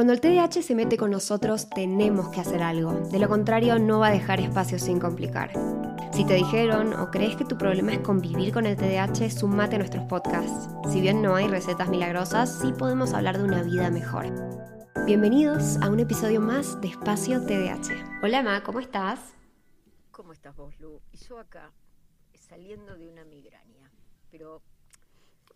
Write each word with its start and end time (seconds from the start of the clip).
Cuando 0.00 0.14
el 0.14 0.22
TDAH 0.22 0.62
se 0.62 0.74
mete 0.74 0.96
con 0.96 1.10
nosotros, 1.10 1.68
tenemos 1.68 2.30
que 2.30 2.40
hacer 2.40 2.62
algo. 2.62 2.92
De 3.10 3.18
lo 3.18 3.28
contrario, 3.28 3.78
no 3.78 3.98
va 3.98 4.06
a 4.06 4.12
dejar 4.12 4.40
espacio 4.40 4.78
sin 4.78 4.98
complicar. 4.98 5.52
Si 6.14 6.24
te 6.24 6.36
dijeron 6.36 6.94
o 6.94 7.10
crees 7.10 7.36
que 7.36 7.44
tu 7.44 7.58
problema 7.58 7.92
es 7.92 7.98
convivir 7.98 8.50
con 8.50 8.64
el 8.64 8.78
TDAH, 8.78 9.28
sumate 9.28 9.76
a 9.76 9.78
nuestros 9.80 10.06
podcasts. 10.06 10.70
Si 10.90 11.02
bien 11.02 11.20
no 11.20 11.34
hay 11.34 11.48
recetas 11.48 11.90
milagrosas, 11.90 12.60
sí 12.62 12.72
podemos 12.72 13.12
hablar 13.12 13.36
de 13.36 13.44
una 13.44 13.62
vida 13.62 13.90
mejor. 13.90 14.24
Bienvenidos 15.04 15.76
a 15.82 15.90
un 15.90 16.00
episodio 16.00 16.40
más 16.40 16.80
de 16.80 16.88
Espacio 16.88 17.44
TDAH. 17.44 18.22
Hola, 18.22 18.42
Ma, 18.42 18.62
¿cómo 18.62 18.80
estás? 18.80 19.20
¿Cómo 20.12 20.32
estás 20.32 20.56
vos, 20.56 20.80
Lu? 20.80 21.02
Y 21.12 21.18
yo 21.18 21.38
acá, 21.38 21.72
saliendo 22.32 22.96
de 22.96 23.06
una 23.06 23.26
migraña, 23.26 23.92
pero... 24.30 24.62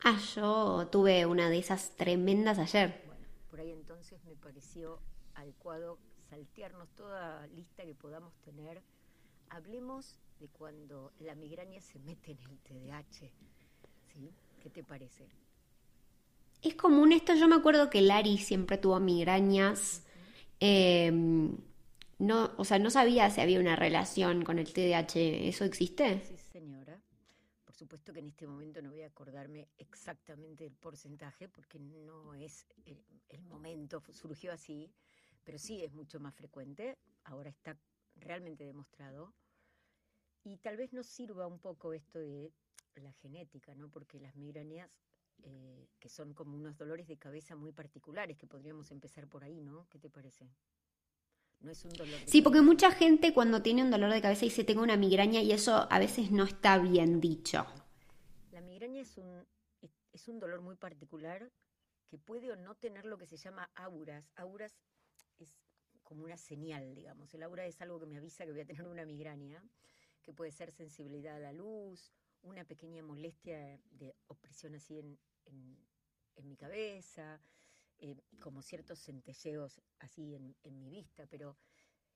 Ah, 0.04 0.18
yo 0.34 0.86
tuve 0.92 1.24
una 1.24 1.48
de 1.48 1.60
esas 1.60 1.96
tremendas 1.96 2.58
ayer. 2.58 3.13
Por 3.54 3.60
ahí 3.60 3.70
entonces 3.70 4.18
me 4.24 4.34
pareció 4.34 4.98
adecuado 5.36 5.96
saltearnos 6.28 6.88
toda 6.96 7.46
lista 7.54 7.84
que 7.84 7.94
podamos 7.94 8.34
tener. 8.44 8.82
Hablemos 9.48 10.18
de 10.40 10.48
cuando 10.48 11.12
la 11.20 11.36
migraña 11.36 11.80
se 11.80 12.00
mete 12.00 12.32
en 12.32 12.38
el 12.40 12.58
TDAH. 12.58 13.30
¿Sí? 14.12 14.32
¿Qué 14.60 14.70
te 14.70 14.82
parece? 14.82 15.28
Es 16.62 16.74
común 16.74 17.12
esto, 17.12 17.36
yo 17.36 17.46
me 17.46 17.54
acuerdo 17.54 17.90
que 17.90 18.00
Lari 18.00 18.38
siempre 18.38 18.76
tuvo 18.76 18.98
migrañas. 18.98 20.02
Em, 20.58 21.56
no, 22.18 22.50
o 22.56 22.64
sea, 22.64 22.80
no 22.80 22.90
sabía 22.90 23.30
si 23.30 23.40
había 23.40 23.60
una 23.60 23.76
relación 23.76 24.42
con 24.42 24.58
el 24.58 24.72
TDAH. 24.72 25.46
¿Eso 25.46 25.64
existe? 25.64 26.24
Sí, 26.24 26.36
señora. 26.38 26.43
Por 27.74 27.78
supuesto 27.80 28.12
que 28.12 28.20
en 28.20 28.28
este 28.28 28.46
momento 28.46 28.80
no 28.80 28.90
voy 28.90 29.02
a 29.02 29.08
acordarme 29.08 29.68
exactamente 29.78 30.62
del 30.62 30.76
porcentaje 30.76 31.48
porque 31.48 31.80
no 31.80 32.32
es 32.32 32.68
el, 32.86 33.04
el 33.28 33.42
momento, 33.42 34.00
surgió 34.12 34.52
así, 34.52 34.94
pero 35.42 35.58
sí 35.58 35.82
es 35.82 35.92
mucho 35.92 36.20
más 36.20 36.36
frecuente. 36.36 36.96
Ahora 37.24 37.50
está 37.50 37.76
realmente 38.14 38.62
demostrado. 38.62 39.34
Y 40.44 40.58
tal 40.58 40.76
vez 40.76 40.92
nos 40.92 41.08
sirva 41.08 41.48
un 41.48 41.58
poco 41.58 41.92
esto 41.92 42.20
de 42.20 42.52
la 42.94 43.12
genética, 43.14 43.74
¿no? 43.74 43.90
Porque 43.90 44.20
las 44.20 44.36
migrañas, 44.36 44.88
eh, 45.42 45.88
que 45.98 46.08
son 46.08 46.32
como 46.32 46.54
unos 46.54 46.76
dolores 46.76 47.08
de 47.08 47.18
cabeza 47.18 47.56
muy 47.56 47.72
particulares, 47.72 48.38
que 48.38 48.46
podríamos 48.46 48.92
empezar 48.92 49.26
por 49.26 49.42
ahí, 49.42 49.60
¿no? 49.60 49.88
¿Qué 49.88 49.98
te 49.98 50.10
parece? 50.10 50.48
No 51.64 51.72
es 51.72 51.84
un 51.84 51.92
dolor 51.92 52.20
de 52.20 52.26
Sí, 52.26 52.42
porque 52.42 52.60
mucha 52.60 52.90
gente 52.90 53.32
cuando 53.32 53.62
tiene 53.62 53.82
un 53.82 53.90
dolor 53.90 54.12
de 54.12 54.20
cabeza 54.20 54.44
dice 54.44 54.64
tengo 54.64 54.82
una 54.82 54.96
migraña 54.96 55.40
y 55.40 55.52
eso 55.52 55.88
a 55.90 55.98
veces 55.98 56.30
no 56.30 56.44
está 56.44 56.78
bien 56.78 57.20
dicho. 57.20 57.66
La 58.52 58.60
migraña 58.60 59.00
es 59.00 59.16
un, 59.16 59.46
es 60.12 60.28
un 60.28 60.38
dolor 60.38 60.60
muy 60.60 60.76
particular 60.76 61.50
que 62.06 62.18
puede 62.18 62.52
o 62.52 62.56
no 62.56 62.74
tener 62.74 63.06
lo 63.06 63.18
que 63.18 63.26
se 63.26 63.36
llama 63.36 63.70
auras. 63.74 64.30
Auras 64.36 64.76
es 65.38 65.56
como 66.02 66.24
una 66.24 66.36
señal, 66.36 66.94
digamos. 66.94 67.32
El 67.34 67.42
aura 67.42 67.66
es 67.66 67.80
algo 67.80 67.98
que 67.98 68.06
me 68.06 68.18
avisa 68.18 68.44
que 68.44 68.52
voy 68.52 68.60
a 68.60 68.66
tener 68.66 68.86
una 68.86 69.04
migraña 69.04 69.64
que 70.22 70.32
puede 70.32 70.52
ser 70.52 70.70
sensibilidad 70.70 71.36
a 71.36 71.40
la 71.40 71.52
luz, 71.52 72.12
una 72.42 72.64
pequeña 72.64 73.02
molestia 73.02 73.80
de 73.90 74.14
opresión 74.26 74.74
así 74.74 74.98
en, 74.98 75.18
en, 75.46 76.48
mi 76.48 76.56
cabeza, 76.56 77.40
eh, 77.98 78.16
como 78.40 78.62
ciertos 78.62 78.98
centelleos 79.00 79.80
así 79.98 80.34
en, 80.34 80.78
mi 80.78 80.90
vista, 80.90 81.26
pero 81.26 81.56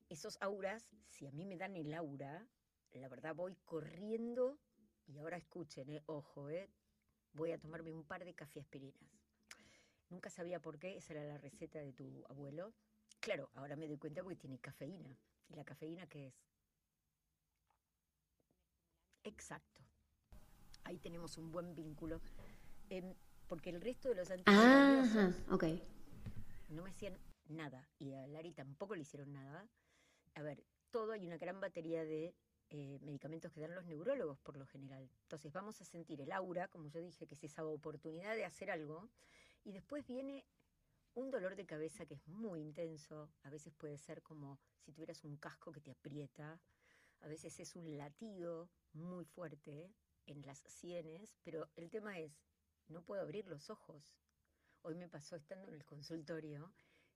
esos 0.09 0.37
auras, 0.41 0.89
si 1.07 1.27
a 1.27 1.31
mí 1.31 1.45
me 1.45 1.57
dan 1.57 1.75
el 1.75 1.93
aura, 1.93 2.47
la 2.93 3.07
verdad 3.07 3.35
voy 3.35 3.55
corriendo 3.65 4.59
y 5.07 5.17
ahora 5.17 5.37
escuchen, 5.37 5.89
eh, 5.89 6.03
ojo, 6.05 6.49
eh, 6.49 6.69
voy 7.33 7.51
a 7.51 7.59
tomarme 7.59 7.93
un 7.93 8.03
par 8.03 8.25
de 8.25 8.33
café 8.33 8.59
aspirinas. 8.59 9.09
Nunca 10.09 10.29
sabía 10.29 10.59
por 10.59 10.79
qué, 10.79 10.97
esa 10.97 11.13
era 11.13 11.23
la 11.23 11.37
receta 11.37 11.79
de 11.79 11.93
tu 11.93 12.25
abuelo. 12.29 12.73
Claro, 13.19 13.49
ahora 13.53 13.75
me 13.75 13.87
doy 13.87 13.97
cuenta 13.97 14.23
porque 14.23 14.37
tiene 14.37 14.59
cafeína. 14.59 15.15
¿Y 15.49 15.55
la 15.55 15.63
cafeína 15.63 16.07
qué 16.07 16.27
es? 16.27 16.35
Exacto. 19.23 19.81
Ahí 20.83 20.97
tenemos 20.97 21.37
un 21.37 21.51
buen 21.51 21.75
vínculo. 21.75 22.21
Em, 22.89 23.13
porque 23.49 23.71
el 23.71 23.81
resto 23.81 24.07
de 24.09 24.15
los 24.15 24.29
antibióticos 24.29 25.51
okay. 25.51 25.83
no 26.69 26.83
me 26.83 26.91
hacían 26.91 27.17
nada. 27.49 27.89
Y 27.97 28.13
a 28.13 28.27
Lari 28.27 28.53
tampoco 28.53 28.95
le 28.95 29.01
hicieron 29.01 29.33
nada. 29.33 29.67
A 30.35 30.41
ver, 30.43 30.63
todo 30.91 31.11
hay 31.11 31.25
una 31.25 31.37
gran 31.37 31.59
batería 31.59 32.05
de 32.05 32.35
eh, 32.69 32.99
medicamentos 33.01 33.51
que 33.51 33.59
dan 33.59 33.73
los 33.73 33.85
neurólogos 33.85 34.39
por 34.39 34.55
lo 34.55 34.67
general. 34.67 35.09
Entonces 35.23 35.51
vamos 35.51 35.81
a 35.81 35.85
sentir 35.85 36.21
el 36.21 36.31
aura, 36.31 36.67
como 36.67 36.87
yo 36.87 37.01
dije, 37.01 37.25
que 37.25 37.33
es 37.33 37.43
esa 37.43 37.65
oportunidad 37.65 38.35
de 38.35 38.45
hacer 38.45 38.69
algo. 38.69 39.09
Y 39.63 39.71
después 39.71 40.05
viene 40.05 40.45
un 41.15 41.31
dolor 41.31 41.55
de 41.55 41.65
cabeza 41.65 42.05
que 42.05 42.13
es 42.13 42.27
muy 42.27 42.61
intenso. 42.61 43.31
A 43.41 43.49
veces 43.49 43.73
puede 43.73 43.97
ser 43.97 44.21
como 44.21 44.59
si 44.77 44.91
tuvieras 44.91 45.23
un 45.23 45.37
casco 45.37 45.71
que 45.71 45.81
te 45.81 45.91
aprieta. 45.91 46.61
A 47.21 47.27
veces 47.27 47.59
es 47.59 47.75
un 47.75 47.97
latido 47.97 48.69
muy 48.93 49.25
fuerte 49.25 49.91
en 50.27 50.45
las 50.45 50.59
sienes, 50.59 51.35
pero 51.43 51.67
el 51.75 51.89
tema 51.89 52.19
es, 52.19 52.31
no 52.89 53.03
puedo 53.03 53.21
abrir 53.21 53.47
los 53.47 53.69
ojos. 53.69 54.17
Hoy 54.81 54.95
me 54.95 55.07
pasó 55.07 55.35
estando 55.35 55.67
en 55.67 55.75
el 55.75 55.85
consultorio 55.85 56.71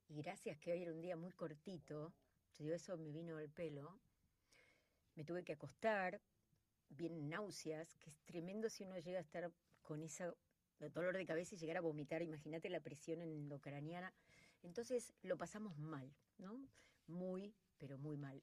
y 0.07 0.21
gracias 0.21 0.57
que 0.59 0.71
hoy 0.71 0.83
era 0.83 0.93
un 0.93 1.01
día 1.01 1.15
muy 1.15 1.31
cortito, 1.31 2.13
yo 2.57 2.63
digo, 2.63 2.75
eso 2.75 2.97
me 2.97 3.11
vino 3.11 3.37
al 3.37 3.49
pelo, 3.49 3.99
me 5.15 5.23
tuve 5.23 5.43
que 5.43 5.53
acostar, 5.53 6.21
vienen 6.89 7.29
náuseas, 7.29 7.95
que 7.97 8.09
es 8.09 8.19
tremendo 8.25 8.69
si 8.69 8.83
uno 8.83 8.97
llega 8.99 9.17
a 9.17 9.21
estar 9.21 9.51
con 9.81 10.03
ese 10.03 10.31
dolor 10.93 11.17
de 11.17 11.25
cabeza 11.25 11.55
y 11.55 11.57
llegar 11.57 11.77
a 11.77 11.81
vomitar, 11.81 12.21
imagínate 12.21 12.69
la 12.69 12.79
presión 12.79 13.21
endocraniana. 13.21 14.13
Entonces 14.61 15.13
lo 15.23 15.37
pasamos 15.37 15.77
mal, 15.77 16.13
¿no? 16.37 16.59
Muy, 17.07 17.53
pero 17.77 17.97
muy 17.97 18.17
mal. 18.17 18.41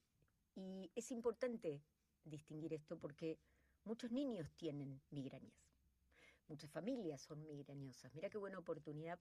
Y 0.54 0.90
es 0.94 1.10
importante 1.12 1.82
distinguir 2.24 2.74
esto 2.74 2.98
porque 2.98 3.38
muchos 3.84 4.10
niños 4.10 4.52
tienen 4.56 5.00
migrañas. 5.10 5.69
Muchas 6.50 6.70
familias 6.72 7.20
son 7.20 7.46
migrañosas. 7.46 8.12
Mira 8.12 8.28
qué 8.28 8.36
buena 8.36 8.58
oportunidad 8.58 9.20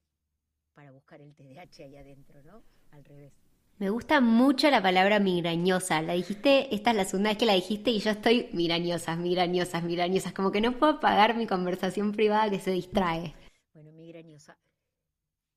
para 0.73 0.91
buscar 0.91 1.21
el 1.21 1.35
TDAH 1.35 1.83
ahí 1.83 1.95
adentro, 1.95 2.41
¿no? 2.41 2.63
Al 2.89 3.05
revés. 3.05 3.33
Me 3.77 3.91
gusta 3.91 4.19
mucho 4.19 4.71
la 4.71 4.81
palabra 4.81 5.19
migrañosa. 5.19 6.01
La 6.01 6.13
dijiste, 6.13 6.73
esta 6.73 6.89
es 6.89 6.97
la 6.97 7.05
segunda 7.05 7.29
vez 7.29 7.37
que 7.37 7.45
la 7.45 7.53
dijiste 7.53 7.91
y 7.91 7.99
yo 7.99 8.09
estoy 8.09 8.49
migrañosas, 8.51 9.19
migrañosas, 9.19 9.83
migrañosas. 9.83 10.33
Como 10.33 10.51
que 10.51 10.59
no 10.59 10.79
puedo 10.79 10.93
apagar 10.93 11.37
mi 11.37 11.45
conversación 11.45 12.13
privada 12.13 12.49
que 12.49 12.59
se 12.59 12.71
distrae. 12.71 13.35
Bueno, 13.73 13.91
migrañosa. 13.91 14.57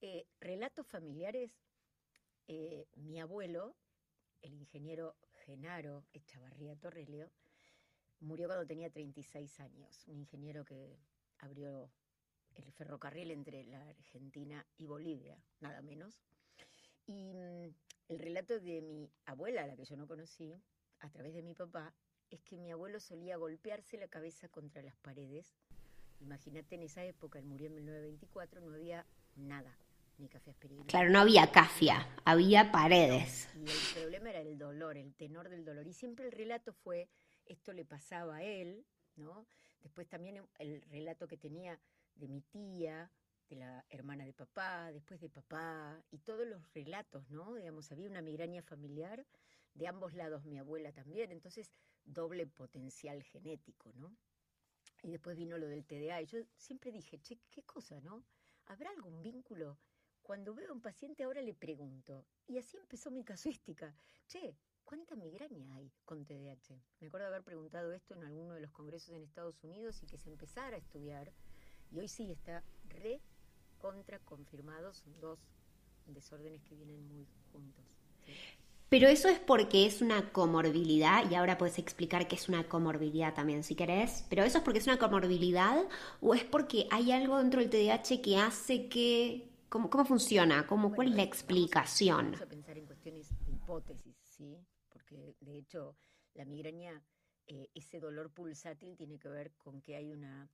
Eh, 0.03 0.27
relatos 0.41 0.87
familiares. 0.87 1.59
Eh, 2.49 2.87
mi 2.97 3.19
abuelo, 3.19 3.77
el 4.43 4.53
ingeniero 4.53 5.17
Genaro 5.47 6.05
Echavarría 6.13 6.77
Torrelio, 6.77 7.31
murió 8.21 8.47
cuando 8.47 8.67
tenía 8.67 8.91
36 8.91 9.59
años, 9.61 10.07
un 10.07 10.19
ingeniero 10.19 10.67
que 10.67 10.99
abrió 11.43 11.91
el 12.55 12.73
ferrocarril 12.73 13.31
entre 13.31 13.65
la 13.65 13.81
Argentina 13.89 14.67
y 14.79 14.87
Bolivia, 14.87 15.37
nada 15.61 15.83
menos. 15.83 16.23
Y 17.07 17.35
mm, 17.35 17.75
el 18.09 18.19
relato 18.19 18.59
de 18.61 18.81
mi 18.81 19.11
abuela, 19.27 19.67
la 19.67 19.77
que 19.77 19.85
yo 19.85 19.97
no 19.97 20.07
conocí, 20.07 20.55
a 21.01 21.11
través 21.11 21.35
de 21.35 21.43
mi 21.43 21.55
papá, 21.55 21.93
es 22.31 22.41
que 22.43 22.57
mi 22.57 22.71
abuelo 22.71 23.01
solía 23.01 23.37
golpearse 23.37 23.99
la 23.99 24.09
cabeza 24.09 24.49
contra 24.49 24.83
las 24.83 24.97
paredes. 24.97 25.55
Imagínate, 26.21 26.77
en 26.77 26.83
esa 26.83 27.05
época, 27.05 27.39
él 27.39 27.45
murió 27.45 27.67
en 27.67 27.75
1924, 27.75 28.61
no 28.61 28.75
había 28.75 29.05
nada, 29.35 29.77
ni 30.19 30.29
café 30.29 30.51
aspirina. 30.51 30.85
Claro, 30.87 31.11
no 31.11 31.19
había 31.19 31.51
cafia, 31.51 32.09
había 32.25 32.71
paredes. 32.71 33.49
Y 33.57 33.69
el 33.69 33.95
problema 33.95 34.31
era 34.31 34.41
el 34.41 34.57
dolor, 34.57 34.97
el 34.97 35.13
tenor 35.15 35.49
del 35.49 35.65
dolor. 35.65 35.87
Y 35.87 35.93
siempre 35.93 36.27
el 36.27 36.33
relato 36.33 36.73
fue, 36.73 37.09
esto 37.47 37.73
le 37.73 37.85
pasaba 37.85 38.37
a 38.37 38.43
él, 38.45 38.87
Después 39.81 40.09
también 40.09 40.47
el 40.59 40.83
relato 40.83 41.27
que 41.27 41.37
tenía 41.37 41.79
de 42.15 42.29
mi 42.29 42.41
tía, 42.43 43.11
de 43.49 43.57
la 43.57 43.85
hermana 43.91 44.25
de 44.25 44.33
papá, 44.33 44.93
después 44.93 45.21
de 45.21 45.29
papá, 45.29 46.03
y 46.11 46.19
todos 46.19 46.47
los 46.47 46.73
relatos, 46.73 47.29
¿no? 47.31 47.55
Digamos, 47.55 47.91
había 47.93 48.09
una 48.09 48.23
migraña 48.23 48.63
familiar 48.63 49.27
de 49.75 49.87
ambos 49.87 50.15
lados, 50.15 50.45
mi 50.45 50.59
abuela 50.59 50.93
también, 50.93 51.33
entonces 51.33 51.71
doble 52.05 52.47
potencial 52.47 53.23
genético, 53.23 53.93
¿no? 53.95 54.17
Y 55.03 55.11
después 55.11 55.37
vino 55.37 55.59
lo 55.59 55.67
del 55.67 55.85
TDA, 55.85 56.23
y 56.23 56.27
yo 56.27 56.39
siempre 56.57 56.93
dije, 56.93 57.19
che, 57.21 57.39
¿qué 57.51 57.63
cosa, 57.63 58.01
no? 58.01 58.25
¿Habrá 58.67 58.91
algún 58.91 59.23
vínculo 59.23 59.79
cuando 60.23 60.55
veo 60.55 60.71
a 60.71 60.73
un 60.73 60.81
paciente 60.81 61.25
ahora 61.25 61.43
le 61.43 61.55
pregunto, 61.55 62.25
y 62.47 62.59
así 62.59 62.77
empezó 62.77 63.11
mi 63.11 63.25
casuística, 63.25 63.95
che, 64.29 64.57
¿cuánta 64.93 65.17
migraña 65.17 65.75
hay 65.75 65.91
con 66.05 66.27
TDAH? 66.27 66.77
Me 67.01 67.07
acuerdo 67.07 67.25
de 67.25 67.35
haber 67.35 67.45
preguntado 67.45 67.95
esto 67.95 68.13
en 68.13 68.25
alguno 68.25 68.53
de 68.53 68.61
los 68.61 68.71
congresos 68.73 69.15
en 69.15 69.23
Estados 69.23 69.65
Unidos 69.65 70.03
y 70.03 70.07
que 70.07 70.19
se 70.19 70.29
empezara 70.29 70.77
a 70.77 70.79
estudiar, 70.79 71.33
y 71.91 71.99
hoy 71.99 72.09
sí 72.09 72.31
está 72.31 72.63
re 72.91 73.23
contra 73.79 74.19
confirmado, 74.19 74.93
son 74.93 75.19
dos 75.19 75.39
desórdenes 76.05 76.63
que 76.65 76.75
vienen 76.75 77.09
muy 77.09 77.27
juntos. 77.51 77.87
Pero 78.91 79.09
eso 79.09 79.31
es 79.31 79.39
porque 79.39 79.87
es 79.87 80.03
una 80.03 80.31
comorbilidad, 80.31 81.31
y 81.31 81.37
ahora 81.37 81.57
puedes 81.57 81.79
explicar 81.79 82.29
qué 82.29 82.37
es 82.37 82.51
una 82.51 82.69
comorbilidad 82.69 83.33
también 83.33 83.65
si 83.65 83.75
querés, 83.75 84.27
pero 84.29 84.45
eso 84.45 84.59
es 84.59 84.65
porque 84.65 84.81
es 84.81 84.87
una 84.87 84.99
comorbilidad 84.99 85.89
o 86.21 86.35
es 86.35 86.45
porque 86.45 86.87
hay 86.91 87.13
algo 87.13 87.39
dentro 87.39 87.61
del 87.61 87.71
TDAH 87.71 88.21
que 88.21 88.37
hace 88.37 88.91
que 88.91 89.49
¿Cómo, 89.71 89.89
cómo 89.89 90.05
funciona? 90.05 90.67
¿Cómo, 90.67 90.95
¿Cuál 90.95 91.09
es 91.09 91.15
la 91.15 91.23
explicación? 91.23 92.27
Vamos 92.27 92.43
a 92.43 92.47
pensar 92.47 92.77
en 92.77 92.85
cuestiones 92.85 93.31
de 93.47 93.53
hipótesis, 93.53 94.15
¿sí? 94.23 94.59
Porque 95.13 95.37
de 95.41 95.57
hecho 95.59 95.97
la 96.35 96.45
migraña, 96.45 97.03
eh, 97.47 97.69
ese 97.75 98.01
dolor 98.01 98.31
pulsátil 98.33 98.97
tiene 98.97 99.19
que 99.19 99.29
ver 99.29 99.53
con 99.53 99.81
que 99.83 99.97
hay 99.97 100.11
una 100.13 100.49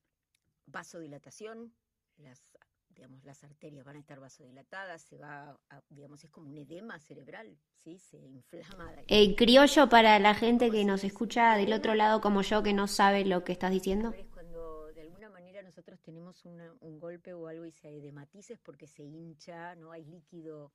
vasodilatación, 0.67 1.73
las, 2.17 2.43
digamos, 2.89 3.25
las 3.25 3.45
arterias 3.45 3.85
van 3.85 3.97
a 3.97 4.01
estar 4.01 4.19
vasodilatadas, 4.21 5.03
se 5.03 5.19
va, 5.19 5.59
a- 5.71 5.83
digamos, 5.89 6.25
es 6.25 6.31
como 6.31 6.49
un 6.51 6.59
edema 6.59 6.99
cerebral, 6.99 7.57
¿sí? 7.77 7.99
Se 7.99 8.19
inflama. 8.19 8.93
la- 8.93 9.05
El 9.07 9.37
criollo 9.37 9.89
para 9.89 10.19
la 10.19 10.35
gente 10.35 10.71
que 10.71 10.85
nos 10.85 11.05
es 11.05 11.13
escucha 11.13 11.57
del 11.57 11.73
otro 11.73 11.95
lado 11.95 12.21
como 12.21 12.43
yo 12.43 12.63
que 12.63 12.73
no 12.73 12.87
sabe 12.87 13.25
lo 13.25 13.45
que 13.45 13.53
estás 13.53 13.71
diciendo. 13.71 14.13
Cuando 14.33 14.87
de 14.93 15.03
alguna 15.03 15.31
manera 15.31 15.63
nosotros 15.63 16.01
tenemos 16.01 16.45
una- 16.45 16.75
un 16.81 16.99
golpe 16.99 17.33
o 17.35 17.47
algo 17.47 17.65
y 17.65 17.71
se 17.73 17.89
edematiza 17.89 18.55
es 18.55 18.59
porque 18.61 18.87
se 18.87 19.03
hincha, 19.05 19.75
no 19.77 19.93
hay 19.93 20.05
líquido 20.05 20.73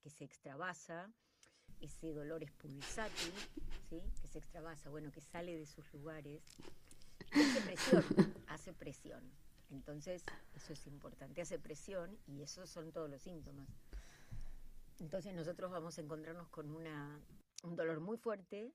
que 0.00 0.10
se 0.10 0.24
extravasa, 0.24 1.12
ese 1.84 2.12
dolor 2.12 2.42
es 2.42 2.50
pulsátil, 2.52 3.32
¿sí? 3.88 4.00
que 4.20 4.28
se 4.28 4.38
extravasa, 4.38 4.90
bueno, 4.90 5.10
que 5.12 5.20
sale 5.20 5.56
de 5.56 5.66
sus 5.66 5.92
lugares, 5.92 6.42
hace 7.30 7.60
presión, 7.60 8.04
hace 8.48 8.72
presión. 8.72 9.32
Entonces, 9.70 10.24
eso 10.54 10.72
es 10.72 10.86
importante, 10.86 11.40
hace 11.40 11.58
presión 11.58 12.18
y 12.26 12.42
esos 12.42 12.70
son 12.70 12.92
todos 12.92 13.10
los 13.10 13.22
síntomas. 13.22 13.68
Entonces 15.00 15.34
nosotros 15.34 15.70
vamos 15.70 15.98
a 15.98 16.00
encontrarnos 16.00 16.48
con 16.48 16.70
una, 16.70 17.20
un 17.64 17.76
dolor 17.76 18.00
muy 18.00 18.16
fuerte 18.16 18.72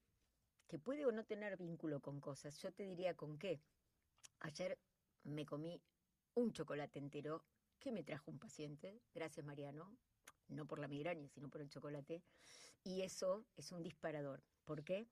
que 0.68 0.78
puede 0.78 1.06
o 1.06 1.12
no 1.12 1.26
tener 1.26 1.58
vínculo 1.58 2.02
con 2.02 2.20
cosas. 2.20 2.58
Yo 2.62 2.72
te 2.72 2.84
diría 2.84 3.16
con 3.16 3.38
qué. 3.40 3.62
Ayer 4.42 4.78
me 5.24 5.46
comí 5.46 5.82
un 6.36 6.52
chocolate 6.52 7.00
entero 7.00 7.44
que 7.80 7.92
me 7.92 8.04
trajo 8.04 8.30
un 8.30 8.40
paciente, 8.40 9.02
gracias 9.14 9.46
Mariano, 9.46 9.96
no 10.50 10.66
por 10.66 10.80
la 10.80 10.88
migraña, 10.88 11.28
sino 11.30 11.50
por 11.50 11.62
el 11.62 11.70
chocolate, 11.70 12.22
y 12.84 13.02
eso 13.02 13.46
es 13.58 13.72
un 13.72 13.84
disparador. 13.84 14.42
¿Por 14.66 14.84
qué? 14.84 15.08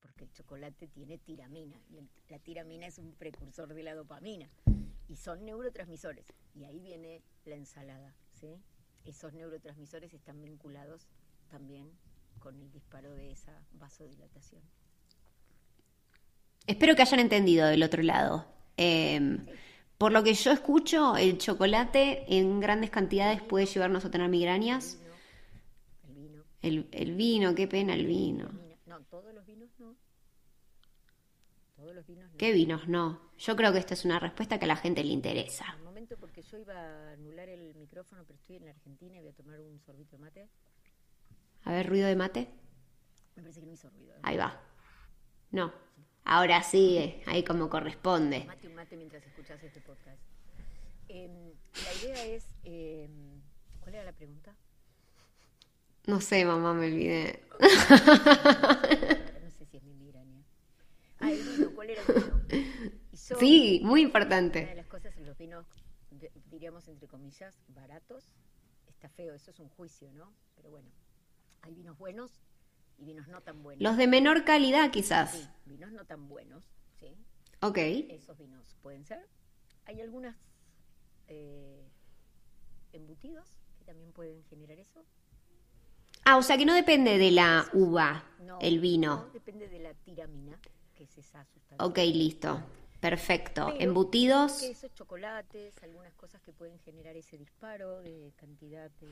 Porque 0.00 0.24
el 0.24 0.32
chocolate 0.32 0.88
tiene 0.88 1.18
tiramina, 1.18 1.80
y 1.88 1.98
el- 1.98 2.08
la 2.28 2.38
tiramina 2.38 2.86
es 2.86 2.98
un 2.98 3.14
precursor 3.14 3.74
de 3.74 3.82
la 3.82 3.94
dopamina, 3.94 4.50
y 5.08 5.16
son 5.16 5.44
neurotransmisores, 5.44 6.26
y 6.54 6.64
ahí 6.64 6.80
viene 6.80 7.22
la 7.44 7.56
ensalada, 7.56 8.14
¿sí? 8.32 8.62
Esos 9.04 9.32
neurotransmisores 9.32 10.12
están 10.12 10.40
vinculados 10.42 11.08
también 11.48 11.90
con 12.38 12.60
el 12.60 12.70
disparo 12.70 13.14
de 13.14 13.32
esa 13.32 13.66
vasodilatación. 13.72 14.62
Espero 16.66 16.94
que 16.94 17.02
hayan 17.02 17.20
entendido 17.20 17.66
del 17.66 17.82
otro 17.82 18.02
lado. 18.02 18.46
Eh, 18.76 19.18
por 20.00 20.12
lo 20.12 20.24
que 20.24 20.32
yo 20.32 20.50
escucho, 20.50 21.18
el 21.18 21.36
chocolate 21.36 22.24
en 22.34 22.58
grandes 22.58 22.88
cantidades 22.88 23.42
puede 23.42 23.66
llevarnos 23.66 24.02
a 24.02 24.10
tener 24.10 24.30
migrañas. 24.30 24.98
El 26.06 26.14
vino, 26.14 26.44
El, 26.90 27.14
vino, 27.16 27.54
qué 27.54 27.68
pena 27.68 27.92
el 27.92 28.06
vino. 28.06 28.48
No, 28.86 29.02
todos 29.10 29.34
los 29.34 29.44
vinos 29.44 29.68
no. 29.78 29.94
Todos 31.76 31.94
los 31.94 32.06
vinos 32.06 32.30
no. 32.32 32.38
¿Qué 32.38 32.52
vinos? 32.52 32.88
No. 32.88 33.20
Yo 33.36 33.54
creo 33.56 33.74
que 33.74 33.78
esta 33.78 33.92
es 33.92 34.06
una 34.06 34.18
respuesta 34.18 34.58
que 34.58 34.64
a 34.64 34.68
la 34.68 34.76
gente 34.76 35.04
le 35.04 35.12
interesa. 35.12 35.76
Un 35.80 35.84
momento 35.84 36.16
porque 36.16 36.40
yo 36.40 36.56
iba 36.56 36.72
a 36.72 37.12
anular 37.12 37.50
el 37.50 37.74
micrófono, 37.74 38.24
pero 38.26 38.38
estoy 38.38 38.56
en 38.56 38.64
la 38.64 38.70
Argentina 38.70 39.18
y 39.18 39.20
voy 39.20 39.28
a 39.28 39.34
tomar 39.34 39.60
un 39.60 39.78
sorbito 39.80 40.16
de 40.16 40.22
mate. 40.22 40.48
A 41.64 41.72
ver, 41.72 41.86
ruido 41.86 42.08
de 42.08 42.16
mate. 42.16 42.48
Me 43.36 43.42
parece 43.42 43.60
que 43.60 43.66
no 43.66 43.72
hizo 43.74 43.90
ruido. 43.90 44.14
Ahí 44.22 44.38
va. 44.38 44.62
No. 45.50 45.70
Ahora 46.30 46.62
sí, 46.62 47.20
ahí 47.26 47.42
como 47.42 47.68
corresponde. 47.68 48.44
Mate 48.44 48.68
un 48.68 48.74
mate 48.76 48.96
mientras 48.96 49.26
escuchas 49.26 49.60
este 49.64 49.80
podcast. 49.80 50.22
Em, 51.08 51.50
la 51.84 51.92
idea 52.04 52.24
es... 52.26 52.44
em, 52.62 53.40
¿Cuál 53.80 53.96
era 53.96 54.04
la 54.04 54.12
pregunta? 54.12 54.54
No 56.06 56.20
sé, 56.20 56.44
mamá, 56.44 56.72
me 56.72 56.86
olvidé. 56.86 57.42
No 57.58 59.50
sé 59.50 59.64
si 59.66 59.76
es 59.76 59.82
mi 59.82 59.94
migraña. 59.94 60.44
Ah, 61.18 61.32
el 61.32 61.42
vino. 61.42 61.70
¿Cuál 61.74 61.90
era 61.90 62.02
el 62.06 62.14
vino? 62.14 62.40
Y 63.12 63.16
Sí, 63.16 63.80
muy 63.82 63.90
Una 63.90 63.94
de 63.94 64.00
importante. 64.02 64.74
las 64.76 64.86
cosas 64.86 65.16
en 65.16 65.26
los 65.26 65.36
vinos, 65.36 65.66
diríamos 66.46 66.86
entre 66.86 67.08
comillas, 67.08 67.56
baratos, 67.68 68.24
está 68.86 69.08
feo, 69.08 69.34
eso 69.34 69.50
es 69.50 69.58
un 69.58 69.68
juicio, 69.68 70.12
¿no? 70.12 70.32
Pero 70.54 70.70
bueno, 70.70 70.88
hay 71.62 71.74
vinos 71.74 71.98
buenos 71.98 72.30
y 73.00 73.04
vinos 73.04 73.26
no 73.28 73.40
tan 73.42 73.62
buenos. 73.62 73.82
Los 73.82 73.96
de 73.96 74.06
menor 74.06 74.44
calidad, 74.44 74.84
Sí, 74.86 74.90
quizás. 74.90 75.48
vinos 75.66 75.90
no 75.92 76.04
tan 76.04 76.28
buenos, 76.28 76.62
¿sí? 76.98 77.16
Ok. 77.62 77.78
Esos 77.78 78.38
vinos 78.38 78.76
pueden 78.82 79.04
ser. 79.04 79.26
Hay 79.86 80.00
algunas 80.00 80.36
eh, 81.28 81.88
embutidos 82.92 83.48
que 83.78 83.84
también 83.84 84.12
pueden 84.12 84.44
generar 84.44 84.78
eso. 84.78 85.04
Ah, 86.24 86.36
o 86.36 86.42
sea 86.42 86.58
que 86.58 86.66
no 86.66 86.74
depende 86.74 87.18
de 87.18 87.30
la 87.30 87.66
uva, 87.72 88.24
No, 88.40 88.58
el 88.60 88.78
vino. 88.78 89.16
no, 89.26 89.30
depende 89.32 89.68
de 89.68 89.78
la 89.80 89.94
tiramina, 89.94 90.58
que 90.94 91.04
es 91.04 91.16
esa 91.18 91.44
sustancia. 91.46 91.84
Ok, 91.86 91.98
listo. 91.98 92.62
Perfecto. 93.00 93.68
Pero 93.68 93.80
Embutidos. 93.80 94.60
Quesos, 94.60 94.92
chocolates, 94.92 95.82
algunas 95.82 96.12
cosas 96.14 96.42
que 96.42 96.52
pueden 96.52 96.78
generar 96.80 97.16
ese 97.16 97.38
disparo 97.38 98.00
de 98.02 98.32
cantidad 98.36 98.90
de. 99.00 99.08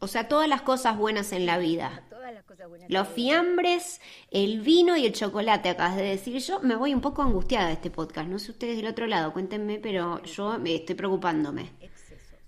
O 0.00 0.06
sea, 0.06 0.28
todas 0.28 0.48
las 0.48 0.62
cosas 0.62 0.96
buenas 0.96 1.32
en 1.32 1.44
la 1.44 1.58
vida. 1.58 2.04
Todas 2.08 2.32
las 2.32 2.44
cosas 2.44 2.68
buenas. 2.68 2.88
Los 2.90 3.08
fiambres, 3.08 4.00
el 4.30 4.60
vino 4.60 4.96
y 4.96 5.06
el 5.06 5.12
chocolate, 5.12 5.68
acabas 5.68 5.96
de 5.96 6.04
decir. 6.04 6.38
Yo 6.38 6.60
me 6.60 6.76
voy 6.76 6.94
un 6.94 7.00
poco 7.00 7.22
angustiada 7.22 7.66
de 7.66 7.74
este 7.74 7.90
podcast. 7.90 8.28
No 8.28 8.38
sé 8.38 8.52
ustedes 8.52 8.76
del 8.76 8.86
otro 8.86 9.06
lado, 9.06 9.32
cuéntenme, 9.32 9.80
pero 9.80 10.22
yo 10.22 10.58
me 10.58 10.76
estoy 10.76 10.94
preocupándome. 10.94 11.72
Excesos. 11.80 12.38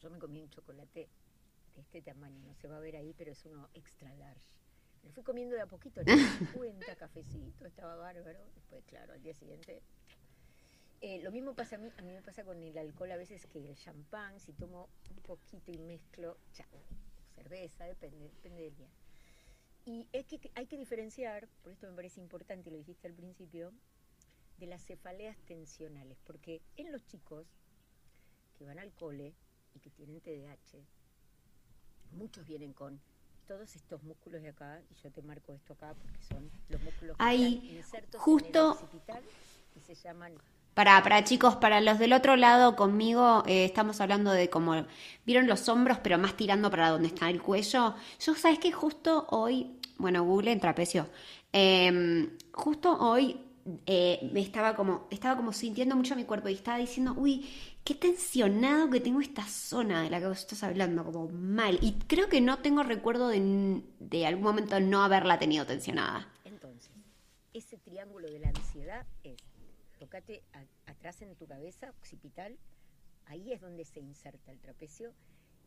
Yo 0.00 0.10
me 0.10 0.18
comí 0.18 0.40
un 0.40 0.50
chocolate 0.50 1.08
de 1.74 1.80
este 1.80 2.02
tamaño, 2.02 2.40
no 2.46 2.54
se 2.54 2.68
va 2.68 2.76
a 2.76 2.80
ver 2.80 2.96
ahí, 2.96 3.14
pero 3.16 3.32
es 3.32 3.44
uno 3.44 3.68
extra 3.74 4.12
large. 4.14 4.48
Me 5.02 5.10
fui 5.10 5.22
comiendo 5.22 5.54
de 5.54 5.62
a 5.62 5.66
poquito, 5.66 6.00
no 6.04 6.16
me 6.16 6.46
cuenta, 6.54 6.96
cafecito, 6.96 7.66
estaba 7.66 7.96
bárbaro. 7.96 8.40
Después, 8.54 8.82
claro, 8.86 9.12
al 9.12 9.22
día 9.22 9.34
siguiente. 9.34 9.82
Eh, 11.06 11.20
lo 11.22 11.30
mismo 11.30 11.52
pasa 11.54 11.76
a 11.76 11.78
mí, 11.78 11.90
a 11.98 12.00
mí 12.00 12.12
me 12.14 12.22
pasa 12.22 12.44
con 12.44 12.62
el 12.62 12.78
alcohol 12.78 13.12
a 13.12 13.18
veces 13.18 13.44
que 13.48 13.58
el 13.58 13.76
champán, 13.76 14.40
si 14.40 14.54
tomo 14.54 14.88
un 15.10 15.18
poquito 15.18 15.70
y 15.70 15.76
mezclo, 15.76 16.38
chao, 16.54 16.80
cerveza, 17.34 17.84
depende, 17.84 18.24
depende 18.30 18.62
del 18.62 18.74
día. 18.74 18.88
Y 19.84 20.08
es 20.14 20.24
que 20.24 20.50
hay 20.54 20.64
que 20.66 20.78
diferenciar, 20.78 21.46
por 21.62 21.72
esto 21.72 21.86
me 21.90 21.92
parece 21.94 22.22
importante, 22.22 22.70
lo 22.70 22.78
dijiste 22.78 23.06
al 23.06 23.12
principio, 23.12 23.70
de 24.56 24.66
las 24.66 24.82
cefaleas 24.82 25.36
tensionales, 25.44 26.16
porque 26.24 26.62
en 26.78 26.90
los 26.90 27.04
chicos 27.04 27.46
que 28.56 28.64
van 28.64 28.78
al 28.78 28.90
cole 28.94 29.34
y 29.74 29.80
que 29.80 29.90
tienen 29.90 30.22
TDAH, 30.22 30.78
muchos 32.12 32.46
vienen 32.46 32.72
con 32.72 32.98
todos 33.46 33.76
estos 33.76 34.02
músculos 34.04 34.40
de 34.40 34.48
acá, 34.48 34.80
y 34.90 34.94
yo 35.02 35.10
te 35.10 35.20
marco 35.20 35.52
esto 35.52 35.74
acá 35.74 35.92
porque 35.92 36.22
son 36.22 36.50
los 36.70 36.80
músculos 36.80 37.14
que 37.18 37.22
Ahí, 37.22 37.56
están 37.56 37.76
insertos 37.76 38.22
justo- 38.22 38.48
en 38.48 38.54
el 38.56 38.70
occipital 38.72 39.22
y 39.76 39.80
se 39.80 39.94
llaman 39.96 40.32
Para, 40.74 41.02
para 41.02 41.24
chicos, 41.24 41.56
para 41.56 41.80
los 41.80 41.98
del 41.98 42.12
otro 42.12 42.36
lado 42.36 42.76
conmigo, 42.76 43.44
eh, 43.46 43.64
estamos 43.64 44.00
hablando 44.00 44.32
de 44.32 44.50
como, 44.50 44.84
¿vieron 45.24 45.46
los 45.46 45.68
hombros, 45.68 45.98
pero 45.98 46.18
más 46.18 46.36
tirando 46.36 46.70
para 46.70 46.90
donde 46.90 47.08
está 47.08 47.30
el 47.30 47.40
cuello? 47.40 47.94
Yo, 48.20 48.34
¿sabes 48.34 48.58
que 48.58 48.72
Justo 48.72 49.26
hoy, 49.30 49.78
bueno, 49.98 50.24
Google 50.24 50.52
en 50.52 50.60
trapecio, 50.60 51.08
eh, 51.52 52.28
justo 52.52 52.98
hoy 52.98 53.40
eh, 53.86 54.28
me 54.32 54.40
estaba 54.40 54.74
como, 54.74 55.06
estaba 55.10 55.36
como 55.36 55.52
sintiendo 55.52 55.96
mucho 55.96 56.16
mi 56.16 56.24
cuerpo 56.24 56.48
y 56.48 56.54
estaba 56.54 56.78
diciendo, 56.78 57.14
uy, 57.16 57.48
qué 57.82 57.94
tensionado 57.94 58.90
que 58.90 59.00
tengo 59.00 59.20
esta 59.20 59.46
zona 59.46 60.02
de 60.02 60.10
la 60.10 60.20
que 60.20 60.26
vos 60.26 60.38
estás 60.38 60.62
hablando, 60.62 61.04
como 61.04 61.28
mal. 61.28 61.78
Y 61.80 61.92
creo 62.06 62.28
que 62.28 62.40
no 62.40 62.58
tengo 62.58 62.82
recuerdo 62.82 63.28
de, 63.28 63.82
de 64.00 64.26
algún 64.26 64.44
momento 64.44 64.80
no 64.80 65.02
haberla 65.02 65.38
tenido 65.38 65.64
tensionada. 65.64 66.28
Entonces, 66.44 66.90
ese 67.54 67.78
triángulo 67.78 68.28
de 68.30 68.38
la 68.40 68.48
ansiedad 68.48 69.06
es, 69.22 69.36
a- 70.18 70.90
atrás 70.90 71.22
en 71.22 71.34
tu 71.36 71.46
cabeza, 71.46 71.90
occipital, 72.00 72.56
ahí 73.26 73.52
es 73.52 73.60
donde 73.60 73.84
se 73.84 74.00
inserta 74.00 74.52
el 74.52 74.60
trapecio 74.60 75.12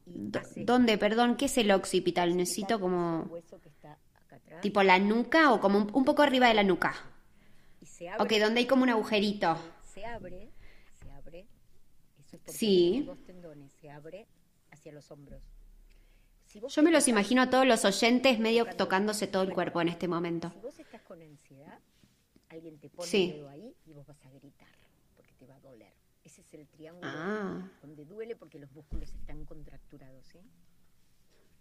y 0.06 0.30
hace- 0.38 0.64
¿Dónde, 0.64 0.98
perdón? 0.98 1.36
¿Qué 1.36 1.46
es 1.46 1.58
el 1.58 1.72
occipital? 1.72 2.30
occipital 2.30 2.38
Necesito 2.38 2.76
es 2.76 2.80
como... 2.82 3.24
hueso 3.24 3.60
que 3.62 3.70
está 3.70 3.98
acá 4.16 4.38
atrás 4.38 4.62
Tipo 4.62 4.82
la 4.84 5.00
nuca 5.00 5.52
o 5.54 5.60
como 5.60 5.80
un, 5.80 5.90
un 5.94 6.06
poco 6.06 6.22
arriba 6.24 6.48
de 6.48 6.54
la 6.54 6.64
nuca. 6.64 6.94
y 7.82 7.86
se 7.86 8.10
abre, 8.10 8.24
Ok, 8.24 8.42
donde 8.42 8.60
hay 8.62 8.68
como 8.68 8.84
un 8.84 8.90
agujerito. 8.90 9.58
se 9.84 10.06
abre, 10.06 10.50
se 11.02 11.12
abre, 11.12 11.48
eso 12.20 12.36
es 12.38 12.42
porque 12.44 12.52
Sí. 12.58 13.10
tendones, 13.26 13.72
se 13.74 13.90
abre 13.90 14.28
hacia 14.72 14.92
los 14.94 15.10
hombros. 15.12 15.42
Si 16.46 16.62
Yo 16.66 16.82
me 16.84 16.92
los 16.92 17.08
imagino 17.10 17.42
a 17.42 17.50
todos 17.50 17.68
los 17.68 17.84
oyentes 17.84 18.40
medio 18.40 18.66
tocándose 18.78 19.28
todo 19.28 19.44
el 19.44 19.54
cuerpo 19.54 19.82
en 19.82 19.90
este 19.90 20.08
momento. 20.08 20.50
Si 20.52 20.60
vos 20.60 20.80
estás 20.80 21.02
con 21.02 21.22
ansiedad, 21.22 21.80
alguien 22.50 22.78
te 22.80 22.90
pone 22.90 23.10
Sí. 23.10 23.30
el 23.30 23.38
dedo 23.38 23.50
ahí 23.50 23.76
y 23.86 23.94
vos 23.94 24.06
vas 24.08 24.24
a 24.26 24.30
gritar 24.32 24.68
porque 25.16 25.34
te 25.34 25.46
va 25.48 25.56
a 25.56 25.60
doler. 25.60 25.94
Ese 26.24 26.42
es 26.42 26.54
el 26.54 26.68
triángulo 26.68 27.08
Ah, 27.12 27.70
donde 27.82 28.06
duele 28.06 28.36
porque 28.36 28.60
los 28.60 28.72
músculos 28.72 29.14
están 29.14 29.46
contracturados, 29.46 30.26
¿sí? 30.28 30.40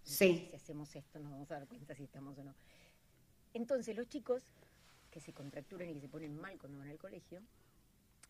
sí. 0.03 0.47
Si 0.51 0.57
hacemos 0.57 0.95
esto 0.97 1.19
nos 1.21 1.31
vamos 1.33 1.51
a 1.51 1.55
dar 1.55 1.69
cuenta 1.69 1.95
si 1.95 2.05
estamos 2.05 2.37
o 2.39 2.45
no. 2.45 2.55
Entonces 3.55 3.97
los 3.97 4.09
chicos 4.09 4.43
que 5.11 5.21
se 5.21 5.33
contracturan 5.33 5.89
y 5.91 5.95
que 5.95 6.01
se 6.01 6.09
ponen 6.09 6.37
mal 6.37 6.59
cuando 6.59 6.79
van 6.79 6.89
al 6.89 6.99
colegio 6.99 7.41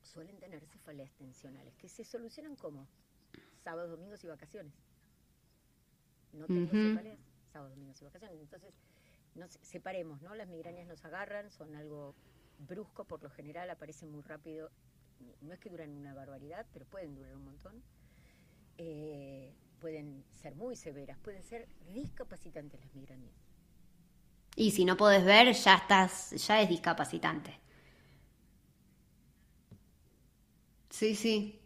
suelen 0.03 0.39
tener 0.39 0.65
cefaleas 0.67 1.11
tensionales 1.15 1.75
que 1.77 1.89
se 1.89 2.05
solucionan 2.05 2.55
como 2.57 2.87
sábados, 3.65 3.91
domingos 3.91 4.23
y 4.23 4.29
vacaciones. 4.29 4.73
No 6.33 6.47
tengo 6.47 6.69
cefaleas, 6.71 7.19
sábados, 7.53 7.75
domingos 7.75 8.01
y 8.01 8.05
vacaciones. 8.05 8.41
Entonces, 8.41 8.75
nos 9.35 9.51
separemos, 9.63 10.21
¿no? 10.23 10.35
Las 10.35 10.49
migrañas 10.49 10.87
nos 10.87 11.05
agarran, 11.05 11.51
son 11.51 11.75
algo 11.75 12.15
brusco, 12.59 13.05
por 13.05 13.23
lo 13.23 13.31
general 13.31 13.71
aparecen 13.71 14.11
muy 14.11 14.23
rápido. 14.23 14.71
No 15.41 15.53
es 15.55 15.61
que 15.61 15.71
duran 15.71 15.91
una 15.91 16.15
barbaridad, 16.15 16.67
pero 16.73 16.85
pueden 16.87 17.15
durar 17.15 17.35
un 17.35 17.45
montón. 17.45 17.83
Eh, 18.79 19.55
pueden 19.81 20.25
ser 20.33 20.55
muy 20.55 20.77
severas, 20.77 21.19
pueden 21.19 21.43
ser 21.43 21.69
discapacitantes 21.93 22.81
las 22.81 22.95
migrañas. 22.95 23.35
Y 24.57 24.71
si 24.71 24.85
no 24.85 24.97
puedes 24.97 25.25
ver, 25.25 25.53
ya 25.53 25.75
estás, 25.75 26.31
ya 26.47 26.61
es 26.61 26.69
discapacitante. 26.69 27.61
Sí, 30.91 31.15
sí. 31.15 31.61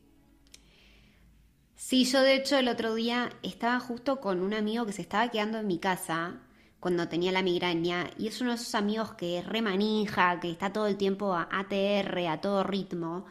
Sí, 1.76 2.04
yo 2.04 2.20
de 2.22 2.34
hecho 2.34 2.58
el 2.58 2.68
otro 2.68 2.94
día 2.94 3.30
estaba 3.42 3.80
justo 3.80 4.20
con 4.20 4.40
un 4.40 4.54
amigo 4.54 4.86
que 4.86 4.92
se 4.92 5.02
estaba 5.02 5.28
quedando 5.30 5.58
en 5.58 5.66
mi 5.66 5.78
casa 5.78 6.40
cuando 6.80 7.08
tenía 7.08 7.32
la 7.32 7.42
migraña 7.42 8.10
y 8.18 8.26
es 8.26 8.40
uno 8.40 8.50
de 8.50 8.56
esos 8.56 8.74
amigos 8.74 9.12
que 9.14 9.42
remanija, 9.42 10.40
que 10.40 10.50
está 10.50 10.72
todo 10.72 10.86
el 10.86 10.96
tiempo 10.96 11.34
a 11.34 11.48
ATR, 11.50 12.26
a 12.28 12.40
todo 12.40 12.64
ritmo 12.64 13.26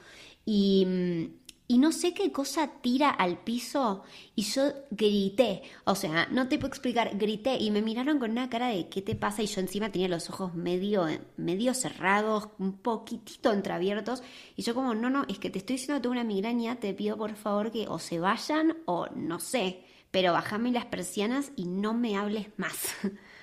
y 0.46 0.86
mm, 0.86 1.40
y 1.72 1.78
no 1.78 1.92
sé 1.92 2.16
qué 2.16 2.32
cosa 2.32 2.82
tira 2.82 3.12
al 3.12 3.38
piso 3.44 4.02
y 4.36 4.42
yo 4.42 4.74
grité, 4.90 5.62
o 5.84 5.94
sea, 5.94 6.28
no 6.32 6.48
te 6.48 6.58
puedo 6.58 6.70
explicar, 6.70 7.16
grité 7.16 7.58
y 7.60 7.70
me 7.70 7.84
miraron 7.84 8.18
con 8.18 8.32
una 8.32 8.50
cara 8.50 8.70
de 8.70 8.90
¿qué 8.90 9.04
te 9.04 9.14
pasa? 9.14 9.44
Y 9.44 9.46
yo 9.46 9.62
encima 9.62 9.92
tenía 9.92 10.08
los 10.08 10.32
ojos 10.32 10.56
medio, 10.56 11.06
medio 11.38 11.76
cerrados, 11.76 12.50
un 12.58 12.80
poquitito 12.80 13.54
entreabiertos 13.54 14.24
y 14.56 14.64
yo 14.64 14.74
como, 14.74 14.96
no, 14.96 15.12
no, 15.12 15.26
es 15.30 15.38
que 15.38 15.52
te 15.52 15.60
estoy 15.60 15.76
diciendo 15.76 16.00
que 16.00 16.02
tengo 16.02 16.14
una 16.14 16.24
migraña, 16.24 16.80
te 16.80 16.92
pido 16.96 17.18
por 17.18 17.36
favor 17.36 17.72
que 17.72 17.88
o 17.88 18.00
se 18.00 18.20
vayan 18.20 18.76
o 18.86 19.06
no 19.16 19.40
sé, 19.40 19.84
pero 20.10 20.34
bájame 20.34 20.72
las 20.72 20.88
persianas 20.88 21.52
y 21.56 21.66
no 21.66 21.94
me 21.94 22.18
hables 22.18 22.48
más. 22.58 22.96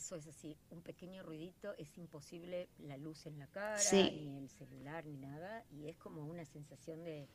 eso 0.00 0.16
es 0.16 0.26
así, 0.26 0.56
un 0.70 0.80
pequeño 0.80 1.22
ruidito, 1.22 1.74
es 1.76 1.96
imposible 1.98 2.68
la 2.78 2.96
luz 2.96 3.26
en 3.26 3.38
la 3.38 3.46
cara, 3.46 3.78
ni 3.92 4.38
el 4.38 4.48
celular, 4.48 5.04
ni 5.04 5.16
nada, 5.18 5.62
y 5.70 5.88
es 5.88 5.96
como 5.98 6.24
una 6.26 6.44
sensación 6.46 7.04
de 7.04 7.28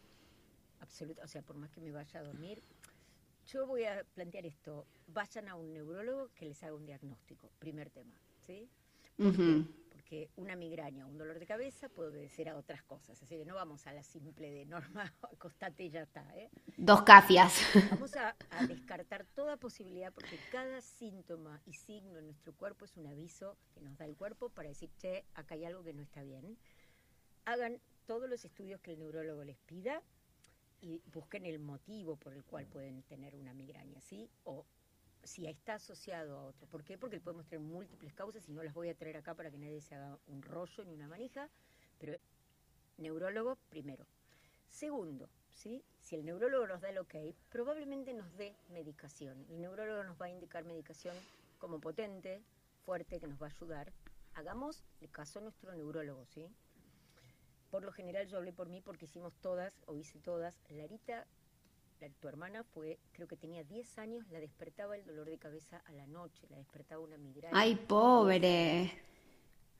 absoluta, 0.79 1.23
o 1.23 1.27
sea, 1.27 1.43
por 1.43 1.55
más 1.57 1.69
que 1.69 1.79
me 1.79 1.91
vaya 1.91 2.19
a 2.19 2.23
dormir, 2.23 2.63
yo 3.47 3.67
voy 3.67 3.85
a 3.85 4.03
plantear 4.15 4.47
esto, 4.47 4.87
vayan 5.07 5.47
a 5.47 5.55
un 5.55 5.73
neurólogo 5.73 6.31
que 6.33 6.45
les 6.45 6.61
haga 6.63 6.73
un 6.73 6.85
diagnóstico, 6.87 7.51
primer 7.59 7.91
tema, 7.91 8.15
¿sí? 8.47 8.67
Que 10.05 10.29
una 10.35 10.55
migraña 10.55 11.05
o 11.05 11.09
un 11.09 11.17
dolor 11.17 11.39
de 11.39 11.45
cabeza 11.45 11.89
puede 11.89 12.09
obedecer 12.09 12.47
a 12.47 12.55
otras 12.55 12.83
cosas. 12.83 13.21
Así 13.21 13.37
que 13.37 13.45
no 13.45 13.55
vamos 13.55 13.87
a 13.87 13.93
la 13.93 14.03
simple 14.03 14.51
de 14.51 14.65
norma, 14.65 15.13
acostate 15.23 15.83
y 15.83 15.89
ya 15.89 16.03
está. 16.03 16.23
¿eh? 16.37 16.49
Dos 16.77 17.01
cafias. 17.01 17.59
Vamos 17.91 18.15
a, 18.15 18.35
descartar 18.67 19.25
toda 19.25 19.57
posibilidad 19.57 20.13
porque 20.13 20.39
cada 20.51 20.79
síntoma 20.81 21.61
y 21.65 21.73
signo 21.73 22.19
en 22.19 22.27
nuestro 22.27 22.53
cuerpo 22.53 22.85
es 22.85 22.95
un 22.95 23.07
aviso 23.07 23.57
que 23.73 23.81
nos 23.81 23.97
da 23.97 24.05
el 24.05 24.15
cuerpo 24.15 24.49
para 24.49 24.69
decir, 24.69 24.89
che, 24.97 25.25
acá 25.33 25.55
hay 25.55 25.65
algo 25.65 25.83
que 25.83 25.93
no 25.93 26.01
está 26.01 26.23
bien. 26.23 26.57
Hagan 27.45 27.81
todos 28.05 28.29
los 28.29 28.45
estudios 28.45 28.79
que 28.81 28.93
el 28.93 28.99
neurólogo 28.99 29.43
les 29.43 29.57
pida 29.57 30.01
y 30.81 31.01
busquen 31.11 31.45
el 31.45 31.59
motivo 31.59 32.15
por 32.15 32.33
el 32.33 32.43
cual 32.43 32.67
pueden 32.67 33.01
tener 33.03 33.35
una 33.35 33.53
migraña, 33.53 33.99
¿sí? 34.01 34.29
O 34.43 34.65
si 35.25 35.47
está 35.47 35.75
asociado 35.75 36.37
a 36.37 36.43
otro. 36.43 36.67
¿Por 36.67 36.83
qué? 36.83 36.97
Porque 36.97 37.19
podemos 37.19 37.47
tener 37.47 37.65
múltiples 37.65 38.13
causas 38.13 38.47
y 38.47 38.53
no 38.53 38.63
las 38.63 38.73
voy 38.73 38.89
a 38.89 38.95
traer 38.95 39.17
acá 39.17 39.33
para 39.33 39.51
que 39.51 39.57
nadie 39.57 39.81
se 39.81 39.95
haga 39.95 40.17
un 40.27 40.41
rollo 40.41 40.85
ni 40.85 40.93
una 40.93 41.07
manija, 41.07 41.49
pero 41.99 42.17
neurólogo 42.97 43.57
primero. 43.69 44.05
Segundo, 44.69 45.29
¿sí? 45.51 45.83
si 45.99 46.15
el 46.15 46.25
neurólogo 46.25 46.67
nos 46.67 46.81
da 46.81 46.89
el 46.89 46.99
ok, 46.99 47.15
probablemente 47.49 48.13
nos 48.13 48.31
dé 48.37 48.55
medicación. 48.69 49.45
El 49.49 49.61
neurólogo 49.61 50.03
nos 50.03 50.21
va 50.21 50.27
a 50.27 50.29
indicar 50.29 50.63
medicación 50.63 51.15
como 51.57 51.79
potente, 51.79 52.43
fuerte, 52.85 53.19
que 53.19 53.27
nos 53.27 53.41
va 53.41 53.47
a 53.47 53.49
ayudar. 53.49 53.91
Hagamos 54.35 54.83
el 55.01 55.09
caso 55.09 55.39
a 55.39 55.41
nuestro 55.41 55.73
neurólogo, 55.73 56.25
¿sí? 56.25 56.47
Por 57.71 57.83
lo 57.83 57.91
general 57.91 58.27
yo 58.27 58.37
hablé 58.37 58.53
por 58.53 58.69
mí 58.69 58.81
porque 58.81 59.05
hicimos 59.05 59.33
todas, 59.41 59.73
o 59.87 59.95
hice 59.95 60.19
todas. 60.19 60.61
Larita 60.69 61.25
tu 62.19 62.27
hermana 62.27 62.63
fue, 62.63 62.99
creo 63.11 63.27
que 63.27 63.37
tenía 63.37 63.63
10 63.63 63.97
años, 63.97 64.27
la 64.29 64.39
despertaba 64.39 64.95
el 64.95 65.05
dolor 65.05 65.29
de 65.29 65.37
cabeza 65.37 65.77
a 65.85 65.91
la 65.91 66.07
noche, 66.07 66.47
la 66.49 66.57
despertaba 66.57 67.01
una 67.01 67.17
migraña. 67.17 67.57
¡Ay, 67.57 67.75
pobre! 67.75 68.91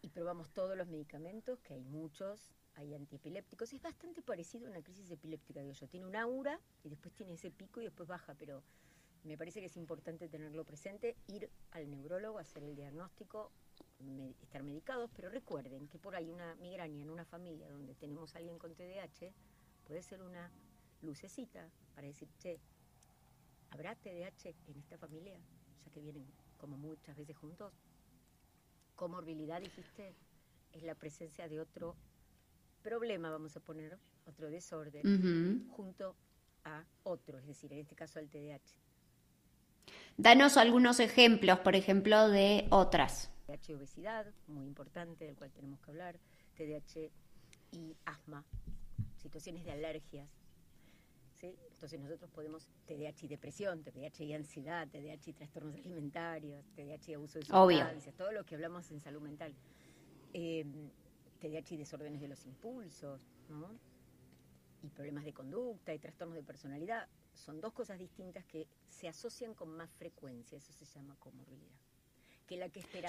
Y 0.01 0.10
probamos 0.10 0.51
todos 0.51 0.77
los 0.77 0.88
medicamentos, 0.88 1.60
que 1.62 1.74
hay 1.74 1.84
muchos, 1.84 2.53
hay 2.75 2.93
antiepilépticos. 2.93 3.74
Es 3.74 3.81
bastante 3.81 4.22
parecido 4.22 4.67
a 4.67 4.72
una 4.72 4.84
crisis 4.84 5.10
epiléptica, 5.10 5.62
digo 5.62 5.74
yo. 5.74 5.88
Tiene 5.88 6.05
un 6.05 6.15
aura 6.15 6.60
y 6.84 6.89
después 6.89 7.13
tiene 7.15 7.34
ese 7.34 7.51
pico 7.51 7.81
y 7.81 7.86
después 7.86 8.07
baja, 8.07 8.36
pero 8.36 8.63
me 9.24 9.38
parece 9.38 9.60
que 9.60 9.65
es 9.65 9.77
importante 9.77 10.29
tenerlo 10.29 10.63
presente, 10.63 11.15
ir 11.27 11.50
al 11.72 11.89
neurólogo, 11.89 12.38
hacer 12.38 12.63
el 12.63 12.75
diagnóstico, 12.75 13.51
estar 14.41 14.62
medicados, 14.63 15.10
pero 15.15 15.29
recuerden 15.29 15.88
que 15.88 15.98
por 15.98 16.15
ahí 16.15 16.29
una 16.29 16.53
migraña 16.55 17.01
en 17.01 17.10
una 17.10 17.25
familia 17.25 17.69
donde 17.69 17.95
tenemos 17.95 18.36
a 18.36 18.38
alguien 18.38 18.60
con 18.60 18.75
TDAH 18.75 19.34
puede 19.86 20.03
ser 20.03 20.22
una 20.22 20.51
lucecita 21.06 21.70
para 21.94 22.08
decir, 22.08 22.28
che, 22.40 22.60
¿habrá 23.70 23.96
TDAH 23.96 24.50
en 24.68 24.80
esta 24.80 24.98
familia? 24.98 25.40
Ya 25.86 25.92
que 25.92 26.02
vienen 26.02 26.26
como 26.58 26.78
muchas 26.78 27.16
veces 27.16 27.38
juntos. 27.38 27.74
Comorbilidad, 28.96 29.62
dijiste, 29.62 30.16
es 30.72 30.84
la 30.84 30.96
presencia 30.96 31.48
de 31.48 31.60
otro 31.60 31.96
problema, 32.82 33.30
vamos 33.30 33.56
a 33.58 33.60
poner, 33.60 33.98
otro 34.26 34.50
desorden, 34.50 35.68
junto 35.72 36.16
a 36.64 36.84
otro, 37.04 37.38
es 37.40 37.48
decir, 37.48 37.72
en 37.74 37.80
este 37.80 37.96
caso 37.96 38.20
al 38.20 38.30
TDAH. 38.30 38.62
Danos 40.18 40.58
algunos 40.58 41.00
ejemplos, 41.00 41.60
por 41.60 41.76
ejemplo, 41.76 42.30
de 42.30 42.68
otras. 42.72 43.30
TDAH 43.48 43.76
obesidad, 43.76 44.26
muy 44.48 44.66
importante, 44.66 45.26
del 45.26 45.36
cual 45.36 45.52
tenemos 45.52 45.80
que 45.82 45.92
hablar, 45.92 46.20
TDAH 46.56 47.12
y 47.72 47.96
asma, 48.06 48.46
situaciones 49.18 49.66
de 49.66 49.72
alergias, 49.72 50.30
entonces 51.72 52.00
nosotros 52.00 52.30
podemos 52.32 52.68
TDAH 52.86 53.25
y 53.25 53.28
depresión, 53.28 53.84
TDAH 53.84 54.24
y 54.24 54.34
ansiedad, 54.34 54.88
TDAH 54.88 55.30
y 55.30 55.34
trastornos 55.34 55.75
alimentarios, 55.75 56.66
TDAH 56.75 57.12
y 57.12 57.14
abuso 57.14 57.40
de 57.40 57.46
sustancias, 57.46 58.16
todo 58.16 58.32
lo 58.32 58.46
que 58.46 58.56
hablamos 58.56 58.90
en 58.92 59.02
salud 59.02 59.22
mental. 59.22 59.54
Eh, 60.34 60.62
em, 60.62 60.90
TDAH 61.40 61.75
y 61.75 61.78
desórdenes 61.78 62.22
de 62.22 62.28
los 62.28 62.46
impulsos, 62.46 63.22
¿no? 63.50 63.70
Y 64.84 64.90
problemas 64.90 65.25
de 65.25 65.34
conducta 65.34 65.94
y 65.94 66.00
trastornos 66.00 66.36
de 66.36 66.44
personalidad. 66.44 67.08
Son 67.34 67.60
dos 67.60 67.74
cosas 67.74 68.00
distintas 68.00 68.46
que 68.46 68.68
se 68.90 69.08
asocian 69.08 69.54
con 69.54 69.70
más 69.75 69.92
frecuencia, 69.94 70.58
eso 70.58 70.74
se 70.74 70.86
llama 70.86 71.16
comorbilidad. 71.20 71.85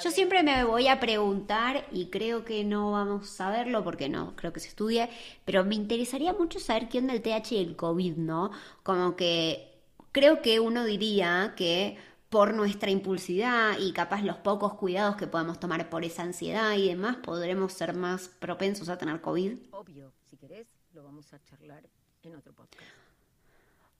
Yo 0.02 0.10
siempre 0.10 0.42
me 0.42 0.64
voy 0.64 0.88
a 0.88 0.98
preguntar, 0.98 1.86
y 1.92 2.06
creo 2.06 2.44
que 2.44 2.64
no 2.64 2.92
vamos 2.92 3.40
a 3.40 3.50
verlo 3.50 3.84
porque 3.84 4.08
no 4.08 4.34
creo 4.34 4.52
que 4.52 4.60
se 4.60 4.68
estudie, 4.68 5.10
pero 5.44 5.64
me 5.64 5.74
interesaría 5.74 6.32
mucho 6.32 6.58
saber 6.58 6.88
qué 6.88 6.98
onda 6.98 7.12
el 7.12 7.22
TH 7.22 7.52
y 7.52 7.58
el 7.58 7.76
COVID, 7.76 8.16
¿no? 8.16 8.50
Como 8.82 9.14
que 9.14 9.74
creo 10.12 10.40
que 10.40 10.60
uno 10.60 10.84
diría 10.84 11.54
que 11.56 11.98
por 12.30 12.54
nuestra 12.54 12.90
impulsividad 12.90 13.78
y 13.78 13.92
capaz 13.92 14.22
los 14.22 14.36
pocos 14.38 14.74
cuidados 14.74 15.16
que 15.16 15.26
podemos 15.26 15.60
tomar 15.60 15.88
por 15.90 16.04
esa 16.04 16.22
ansiedad 16.22 16.72
y 16.74 16.88
demás, 16.88 17.16
podremos 17.16 17.72
ser 17.72 17.94
más 17.94 18.28
propensos 18.28 18.88
a 18.88 18.98
tener 18.98 19.20
COVID. 19.20 19.58
Obvio, 19.72 20.12
si 20.24 20.36
querés, 20.36 20.66
lo 20.94 21.04
vamos 21.04 21.32
a 21.32 21.42
charlar 21.44 21.84
en 22.22 22.34
otro 22.34 22.52
podcast. 22.52 23.05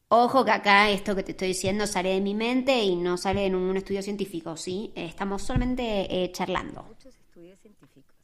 Ojo 0.08 0.44
que 0.44 0.52
acá 0.52 0.88
esto 0.90 1.16
que 1.16 1.24
te 1.24 1.32
estoy 1.32 1.48
diciendo 1.48 1.84
sale 1.86 2.10
de 2.10 2.20
mi 2.20 2.32
mente 2.32 2.80
y 2.80 2.94
no 2.94 3.16
sale 3.16 3.44
en 3.44 3.56
un 3.56 3.76
estudio 3.76 4.02
científico, 4.02 4.56
¿sí? 4.56 4.92
Estamos 4.94 5.42
solamente 5.42 5.82
eh, 6.08 6.30
charlando. 6.30 6.84
Muchos 6.84 7.16
estudios 7.16 7.58
científicos. 7.58 8.14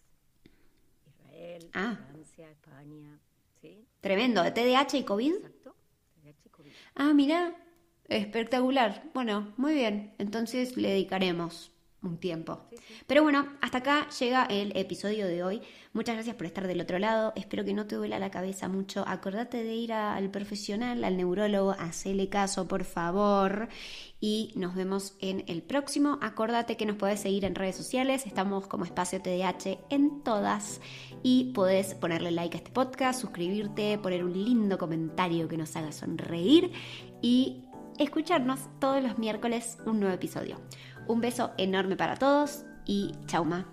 Israel, 1.06 1.70
ah. 1.74 1.98
Francia, 2.08 2.50
España, 2.52 3.18
¿sí? 3.60 3.84
Tremendo, 4.00 4.44
¿de 4.44 4.52
TDAH 4.52 4.96
y 4.98 5.02
COVID? 5.02 5.34
Exacto, 5.34 5.74
TDAH 6.22 6.36
y 6.44 6.48
COVID. 6.50 6.70
Ah, 6.94 7.12
mira, 7.14 7.56
espectacular. 8.08 9.10
Bueno, 9.12 9.52
muy 9.56 9.74
bien, 9.74 10.14
entonces 10.18 10.76
le 10.76 10.90
dedicaremos 10.90 11.71
un 12.02 12.18
tiempo. 12.18 12.60
Pero 13.06 13.22
bueno, 13.22 13.46
hasta 13.60 13.78
acá 13.78 14.08
llega 14.18 14.44
el 14.46 14.76
episodio 14.76 15.26
de 15.26 15.42
hoy. 15.42 15.62
Muchas 15.92 16.14
gracias 16.14 16.36
por 16.36 16.46
estar 16.46 16.66
del 16.66 16.80
otro 16.80 16.98
lado. 16.98 17.32
Espero 17.36 17.64
que 17.64 17.74
no 17.74 17.86
te 17.86 17.96
duela 17.96 18.18
la 18.18 18.30
cabeza 18.30 18.68
mucho. 18.68 19.04
Acordate 19.06 19.62
de 19.62 19.74
ir 19.74 19.92
al 19.92 20.30
profesional, 20.30 21.04
al 21.04 21.16
neurólogo, 21.16 21.72
hacele 21.72 22.28
caso, 22.28 22.66
por 22.66 22.84
favor. 22.84 23.68
Y 24.20 24.52
nos 24.56 24.74
vemos 24.74 25.16
en 25.20 25.44
el 25.48 25.62
próximo. 25.62 26.18
Acordate 26.22 26.76
que 26.76 26.86
nos 26.86 26.96
podés 26.96 27.20
seguir 27.20 27.44
en 27.44 27.54
redes 27.54 27.76
sociales. 27.76 28.26
Estamos 28.26 28.66
como 28.66 28.84
Espacio 28.84 29.20
TDH 29.20 29.78
en 29.90 30.22
todas. 30.22 30.80
Y 31.22 31.52
podés 31.52 31.94
ponerle 31.94 32.30
like 32.30 32.56
a 32.56 32.58
este 32.58 32.70
podcast, 32.70 33.20
suscribirte, 33.20 33.98
poner 33.98 34.24
un 34.24 34.32
lindo 34.32 34.78
comentario 34.78 35.46
que 35.48 35.58
nos 35.58 35.76
haga 35.76 35.92
sonreír. 35.92 36.72
Y 37.20 37.64
escucharnos 37.98 38.60
todos 38.80 39.02
los 39.02 39.18
miércoles 39.18 39.78
un 39.84 40.00
nuevo 40.00 40.14
episodio. 40.14 40.56
Un 41.06 41.20
beso 41.20 41.52
enorme 41.58 41.96
para 41.96 42.16
todos 42.16 42.64
y 42.84 43.12
chau 43.26 43.44
ma. 43.44 43.66